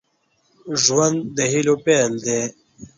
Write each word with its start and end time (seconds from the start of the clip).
ژوند 0.83 1.17
د 1.35 1.37
هيلو 1.51 1.75
پيل 1.85 2.11
دی. 2.25 2.41